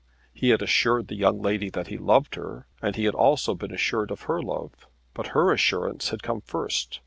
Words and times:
He 0.33 0.49
had 0.49 0.63
assured 0.63 1.09
the 1.09 1.15
young 1.15 1.43
lady 1.43 1.69
that 1.69 1.89
he 1.89 1.99
loved 1.99 2.33
her, 2.33 2.65
and 2.81 2.95
he 2.95 3.03
had 3.03 3.13
also 3.13 3.53
been 3.53 3.71
assured 3.71 4.09
of 4.09 4.21
her 4.21 4.41
love; 4.41 4.71
but 5.13 5.27
her 5.37 5.51
assurance 5.53 6.09
had 6.09 6.23
come 6.23 6.41
first. 6.41 6.99